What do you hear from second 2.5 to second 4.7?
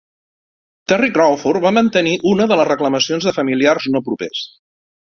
de les reclamacions de familiars no propers.